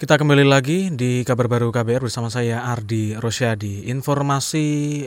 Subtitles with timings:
[0.00, 3.92] Kita kembali lagi di kabar baru KBR bersama saya Ardi Rosyadi.
[3.92, 5.04] Informasi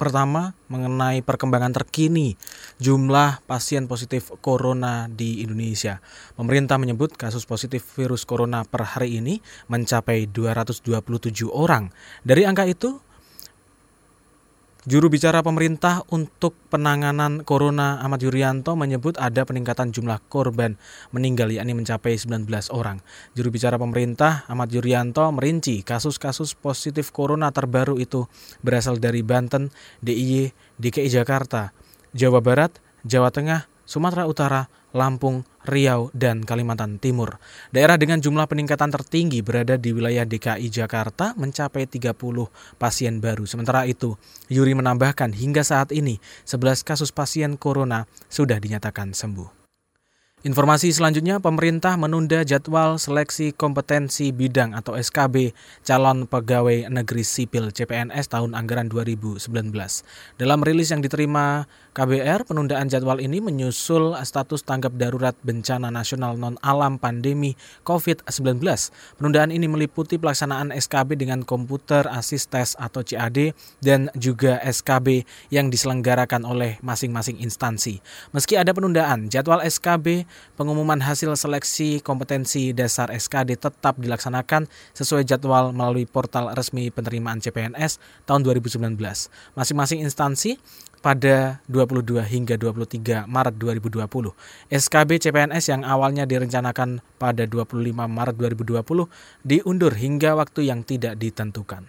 [0.00, 2.40] pertama mengenai perkembangan terkini
[2.80, 6.00] jumlah pasien positif corona di Indonesia.
[6.40, 10.88] Pemerintah menyebut kasus positif virus corona per hari ini mencapai 227
[11.52, 11.92] orang.
[12.24, 12.96] Dari angka itu,
[14.90, 20.74] Juru bicara pemerintah untuk penanganan Corona Ahmad Yuryanto menyebut ada peningkatan jumlah korban
[21.14, 22.98] meninggal yakni mencapai 19 orang.
[23.38, 28.26] Juru bicara pemerintah Ahmad Yuryanto merinci kasus-kasus positif Corona terbaru itu
[28.66, 29.70] berasal dari Banten,
[30.02, 30.50] DIY,
[30.82, 31.70] DKI Jakarta,
[32.10, 32.74] Jawa Barat,
[33.06, 37.42] Jawa Tengah, Sumatera Utara, Lampung, Riau, dan Kalimantan Timur.
[37.74, 42.14] Daerah dengan jumlah peningkatan tertinggi berada di wilayah DKI Jakarta mencapai 30
[42.78, 43.50] pasien baru.
[43.50, 44.14] Sementara itu,
[44.46, 49.59] Yuri menambahkan hingga saat ini 11 kasus pasien corona sudah dinyatakan sembuh.
[50.40, 55.52] Informasi selanjutnya, pemerintah menunda jadwal seleksi kompetensi bidang atau SKB
[55.84, 59.44] calon pegawai negeri sipil CPNS tahun anggaran 2019.
[60.40, 66.96] Dalam rilis yang diterima KBR, penundaan jadwal ini menyusul status tanggap darurat bencana nasional non-alam
[66.96, 67.52] pandemi
[67.84, 68.64] COVID-19.
[69.20, 73.52] Penundaan ini meliputi pelaksanaan SKB dengan komputer asis tes atau CAD
[73.84, 78.00] dan juga SKB yang diselenggarakan oleh masing-masing instansi.
[78.32, 85.74] Meski ada penundaan, jadwal SKB pengumuman hasil seleksi kompetensi dasar SKD tetap dilaksanakan sesuai jadwal
[85.74, 88.96] melalui portal resmi penerimaan CPNS tahun 2019.
[89.54, 90.60] Masing-masing instansi
[91.00, 94.32] pada 22 hingga 23 Maret 2020.
[94.68, 99.08] SKB CPNS yang awalnya direncanakan pada 25 Maret 2020
[99.42, 101.88] diundur hingga waktu yang tidak ditentukan.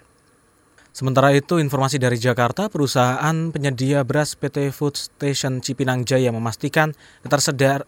[0.91, 6.91] Sementara itu, informasi dari Jakarta, perusahaan penyedia beras PT Food Station Cipinang Jaya memastikan
[7.23, 7.87] ketersediaan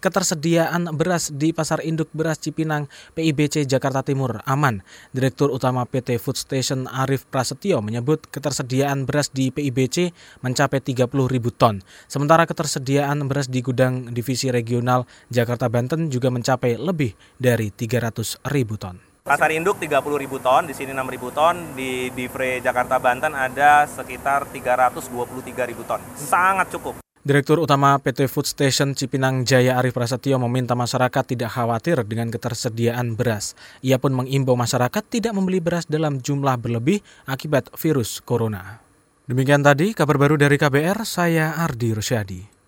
[0.00, 4.80] ketersediaan beras di Pasar Induk Beras Cipinang PIBC Jakarta Timur aman.
[5.12, 11.52] Direktur Utama PT Food Station Arif Prasetyo menyebut ketersediaan beras di PIBC mencapai 30 ribu
[11.52, 11.84] ton.
[12.08, 18.80] Sementara ketersediaan beras di gudang divisi regional Jakarta Banten juga mencapai lebih dari 300 ribu
[18.80, 19.10] ton.
[19.20, 23.84] Pasar induk 30 ribu ton, di sini 6 ribu ton, di Divre Jakarta Banten ada
[23.84, 26.00] sekitar 323 ribu ton.
[26.16, 26.99] Sangat cukup.
[27.20, 33.12] Direktur Utama PT Food Station Cipinang Jaya Arif Prasetyo meminta masyarakat tidak khawatir dengan ketersediaan
[33.12, 33.52] beras.
[33.84, 38.80] Ia pun mengimbau masyarakat tidak membeli beras dalam jumlah berlebih akibat virus corona.
[39.28, 42.59] Demikian tadi kabar baru dari KBR, saya Ardi Rusyadi.